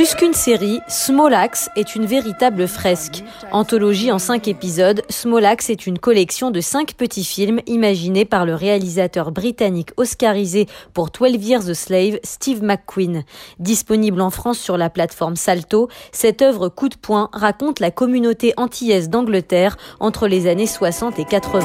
Plus 0.00 0.14
qu'une 0.14 0.32
série, 0.32 0.80
Small 0.88 1.34
Axe 1.34 1.68
est 1.76 1.94
une 1.94 2.06
véritable 2.06 2.66
fresque. 2.66 3.22
Anthologie 3.52 4.10
en 4.10 4.18
cinq 4.18 4.48
épisodes, 4.48 5.02
Small 5.10 5.44
Axe 5.44 5.68
est 5.68 5.86
une 5.86 5.98
collection 5.98 6.50
de 6.50 6.62
cinq 6.62 6.94
petits 6.94 7.22
films 7.22 7.60
imaginés 7.66 8.24
par 8.24 8.46
le 8.46 8.54
réalisateur 8.54 9.30
britannique 9.30 9.90
oscarisé 9.98 10.68
pour 10.94 11.10
12 11.10 11.46
Years 11.46 11.68
a 11.68 11.74
Slave, 11.74 12.18
Steve 12.24 12.62
McQueen. 12.62 13.24
Disponible 13.58 14.22
en 14.22 14.30
France 14.30 14.58
sur 14.58 14.78
la 14.78 14.88
plateforme 14.88 15.36
Salto, 15.36 15.90
cette 16.12 16.40
œuvre 16.40 16.70
coup 16.70 16.88
de 16.88 16.96
poing 16.96 17.28
raconte 17.34 17.78
la 17.78 17.90
communauté 17.90 18.54
antillaise 18.56 19.10
d'Angleterre 19.10 19.76
entre 20.00 20.28
les 20.28 20.46
années 20.46 20.66
60 20.66 21.18
et 21.18 21.26
80. 21.26 21.60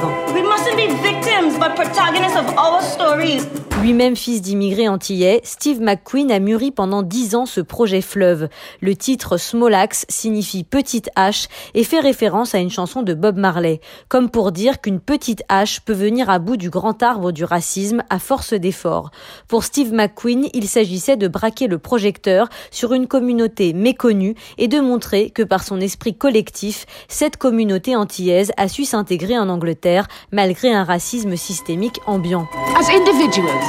Lui-même 3.81 4.15
fils 4.15 4.41
d'immigrés 4.41 4.87
antillais, 4.87 5.41
Steve 5.43 5.79
McQueen 5.79 6.31
a 6.31 6.39
mûri 6.39 6.71
pendant 6.71 7.03
dix 7.03 7.35
ans 7.35 7.45
ce 7.45 7.61
projet 7.61 8.01
fleuve. 8.01 8.49
Le 8.81 8.95
titre 8.95 9.37
Small 9.37 9.75
Axe 9.75 10.05
signifie 10.09 10.63
petite 10.63 11.11
hache 11.15 11.47
et 11.75 11.83
fait 11.83 11.99
référence 11.99 12.55
à 12.55 12.57
une 12.57 12.71
chanson 12.71 13.03
de 13.03 13.13
Bob 13.13 13.37
Marley, 13.37 13.81
comme 14.09 14.31
pour 14.31 14.51
dire 14.51 14.81
qu'une 14.81 14.99
petite 14.99 15.43
hache 15.49 15.81
peut 15.81 15.93
venir 15.93 16.31
à 16.31 16.39
bout 16.39 16.57
du 16.57 16.71
grand 16.71 17.03
arbre 17.03 17.31
du 17.31 17.43
racisme 17.43 18.01
à 18.09 18.17
force 18.17 18.53
d'efforts. 18.53 19.11
Pour 19.47 19.63
Steve 19.63 19.93
McQueen, 19.93 20.47
il 20.53 20.67
s'agissait 20.67 21.17
de 21.17 21.27
braquer 21.27 21.67
le 21.67 21.77
projecteur 21.77 22.49
sur 22.71 22.91
une 22.93 23.05
communauté 23.05 23.73
méconnue 23.73 24.33
et 24.57 24.67
de 24.67 24.79
montrer 24.79 25.29
que 25.29 25.43
par 25.43 25.63
son 25.63 25.79
esprit 25.79 26.17
collectif, 26.17 26.87
cette 27.07 27.37
communauté 27.37 27.95
antillaise 27.95 28.51
a 28.57 28.67
su 28.67 28.83
s'intégrer 28.83 29.37
en 29.37 29.49
Angleterre 29.49 30.07
malgré 30.31 30.73
un 30.73 30.83
racisme 30.83 31.35
systémique 31.45 32.01
ambiant. 32.07 32.47
As 32.75 32.89
individuals, 32.89 33.65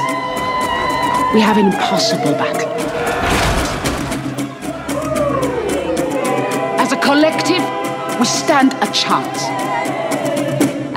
we 1.33 1.41
have 1.41 1.57
an 1.57 1.67
impossible 1.67 2.33
battle. 2.33 2.71
As 6.79 6.91
a 6.91 6.97
collective, 6.97 7.63
we 8.19 8.25
stand 8.25 8.73
a 8.81 8.87
chance. 8.91 9.66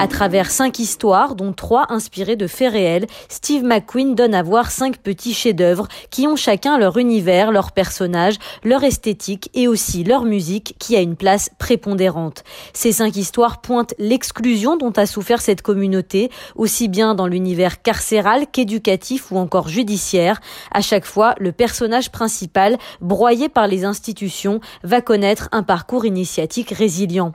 À 0.01 0.09
travers 0.09 0.51
cinq 0.51 0.79
histoires, 0.79 1.35
dont 1.35 1.53
trois 1.53 1.85
inspirées 1.91 2.37
de 2.37 2.47
faits 2.47 2.73
réels, 2.73 3.07
Steve 3.29 3.65
McQueen 3.65 4.15
donne 4.15 4.35
à 4.35 4.43
voir 4.43 4.71
cinq 4.71 4.97
petits 4.97 5.35
chefs-d'œuvre 5.35 5.89
qui 6.09 6.27
ont 6.27 6.37
chacun 6.37 6.79
leur 6.79 6.97
univers, 6.97 7.53
leur 7.53 7.73
personnage, 7.73 8.37
leur 8.65 8.83
esthétique 8.83 9.51
et 9.53 9.69
aussi 9.69 10.03
leur 10.03 10.25
musique 10.25 10.75
qui 10.79 10.97
a 10.97 11.03
une 11.03 11.17
place 11.17 11.51
prépondérante. 11.59 12.45
Ces 12.73 12.93
cinq 12.93 13.17
histoires 13.17 13.61
pointent 13.61 13.93
l'exclusion 13.99 14.79
dont 14.79 14.93
a 14.93 15.05
souffert 15.05 15.43
cette 15.43 15.61
communauté, 15.61 16.31
aussi 16.57 16.89
bien 16.89 17.15
dans 17.15 17.27
l'univers 17.27 17.83
carcéral 17.83 18.47
qu'éducatif 18.51 19.31
ou 19.31 19.37
encore 19.37 19.69
judiciaire. 19.69 20.41
À 20.73 20.81
chaque 20.81 21.05
fois, 21.05 21.35
le 21.39 21.53
personnage 21.53 22.11
principal, 22.11 22.79
broyé 23.03 23.51
par 23.51 23.67
les 23.67 23.85
institutions, 23.85 24.61
va 24.83 25.03
connaître 25.03 25.51
un 25.53 25.63
parcours 25.63 26.07
initiatique 26.07 26.71
résilient. 26.71 27.33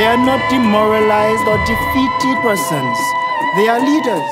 They 0.00 0.06
are 0.06 0.16
not 0.16 0.40
demoralized 0.48 1.46
or 1.46 1.58
defeated 1.66 2.40
persons. 2.40 3.19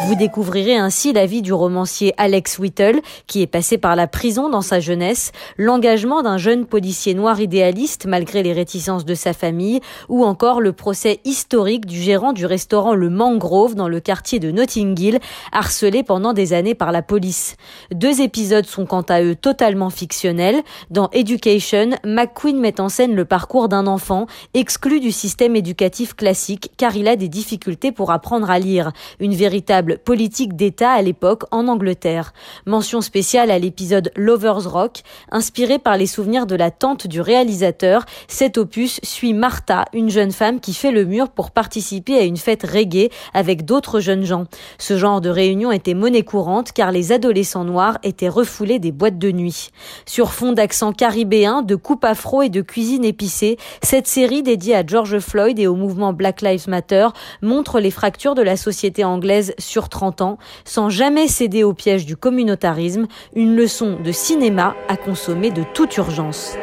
Vous 0.07 0.15
découvrirez 0.15 0.77
ainsi 0.77 1.13
la 1.13 1.27
vie 1.27 1.43
du 1.43 1.53
romancier 1.53 2.15
Alex 2.19 2.61
Whittle, 2.61 3.01
qui 3.27 3.43
est 3.43 3.49
passé 3.49 3.77
par 3.77 3.97
la 3.97 4.07
prison 4.07 4.49
dans 4.49 4.63
sa 4.63 4.79
jeunesse, 4.79 5.33
l'engagement 5.57 6.23
d'un 6.23 6.39
jeune 6.39 6.67
policier 6.67 7.15
noir 7.15 7.41
idéaliste 7.41 8.07
malgré 8.07 8.45
les 8.45 8.53
réticences 8.53 9.05
de 9.05 9.15
sa 9.15 9.33
famille, 9.33 9.81
ou 10.09 10.25
encore 10.25 10.61
le 10.61 10.73
procès 10.73 11.19
historique 11.25 11.85
du 11.85 12.01
gérant 12.01 12.33
du 12.33 12.47
restaurant 12.47 12.95
Le 12.95 13.11
Mangrove 13.11 13.75
dans 13.75 13.89
le 13.89 13.99
quartier 13.99 14.39
de 14.39 14.53
Notting 14.53 14.99
Hill, 14.99 15.19
harcelé 15.51 16.05
pendant 16.05 16.33
des 16.33 16.53
années 16.53 16.77
par 16.77 16.93
la 16.93 17.03
police. 17.03 17.57
Deux 17.91 18.21
épisodes 18.21 18.67
sont 18.67 18.87
quant 18.87 19.03
à 19.03 19.21
eux 19.23 19.35
totalement 19.35 19.91
fictionnels. 19.91 20.63
Dans 20.91 21.11
Education, 21.11 21.91
McQueen 22.05 22.61
met 22.61 22.81
en 22.81 22.89
scène 22.89 23.17
le 23.17 23.25
parcours 23.25 23.69
d'un 23.69 23.89
enfant 23.89 24.27
exclu 24.55 25.01
du 25.01 25.11
système 25.11 25.57
éducatif 25.57 26.15
classique 26.15 26.71
car 26.77 26.95
il 26.95 27.09
a 27.09 27.17
des 27.17 27.29
difficultés 27.29 27.91
pour 27.91 28.13
apprendre 28.13 28.49
à 28.49 28.61
lire 28.61 28.93
une 29.21 29.35
véritable 29.35 29.99
politique 29.99 30.57
d'État 30.57 30.91
à 30.91 31.03
l'époque 31.03 31.45
en 31.51 31.69
Angleterre. 31.69 32.33
Mention 32.67 33.01
spéciale 33.01 33.51
à 33.51 33.59
l'épisode 33.59 34.11
Lovers 34.17 34.71
Rock, 34.71 35.03
inspiré 35.31 35.79
par 35.79 35.97
les 35.97 36.07
souvenirs 36.07 36.47
de 36.47 36.55
la 36.55 36.71
tante 36.71 37.07
du 37.07 37.21
réalisateur. 37.21 38.05
Cet 38.29 38.59
opus 38.59 39.01
suit 39.03 39.35
Martha, 39.35 39.85
une 39.93 40.11
jeune 40.11 40.33
femme 40.33 40.61
qui 40.61 40.75
fait 40.75 40.93
le 40.93 41.05
mur 41.05 41.29
pour 41.29 41.51
participer 41.51 42.19
à 42.19 42.23
une 42.23 42.37
fête 42.37 42.65
reggae 42.65 43.11
avec 43.35 43.65
d'autres 43.65 44.01
jeunes 44.01 44.25
gens. 44.25 44.45
Ce 44.79 44.97
genre 44.97 45.21
de 45.21 45.31
réunion 45.31 45.73
était 45.73 45.95
monnaie 45.95 46.23
courante 46.23 46.73
car 46.73 46.93
les 46.93 47.13
adolescents 47.13 47.65
noirs 47.65 47.99
étaient 48.03 48.29
refoulés 48.29 48.79
des 48.79 48.93
boîtes 48.93 49.19
de 49.19 49.33
nuit. 49.33 49.71
Sur 50.07 50.33
fond 50.33 50.53
d'accent 50.53 50.93
caribéen, 50.93 51.63
de 51.63 51.75
coupe 51.77 52.05
afro 52.05 52.43
et 52.43 52.49
de 52.49 52.63
cuisine 52.63 53.05
épicée, 53.05 53.57
cette 53.83 54.07
série 54.07 54.43
dédiée 54.43 54.75
à 54.75 54.87
George 54.87 55.19
Floyd 55.19 55.59
et 55.59 55.67
au 55.67 55.75
mouvement 55.75 56.13
Black 56.13 56.43
Lives 56.43 56.69
Matter 56.69 57.09
montre 57.43 57.81
les 57.81 57.91
fractures 57.91 58.35
de 58.35 58.43
la 58.43 58.57
anglaise 59.05 59.55
sur 59.59 59.89
30 59.89 60.21
ans, 60.21 60.39
sans 60.65 60.89
jamais 60.91 61.29
céder 61.29 61.65
au 61.65 61.75
piège 61.75 62.07
du 62.07 62.17
communautarisme, 62.17 63.07
une 63.35 63.57
leçon 63.57 63.99
de 64.03 64.13
cinéma 64.13 64.75
à 64.89 64.97
consommer 64.97 65.51
de 65.51 65.65
toute 65.75 65.97
urgence. 65.97 66.57